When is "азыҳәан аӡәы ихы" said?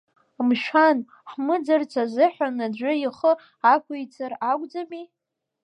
2.03-3.31